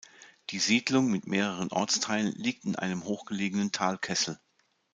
[0.49, 4.39] Die Siedlung mit mehreren Ortsteilen liegt in einem hochgelegenen Talkessel.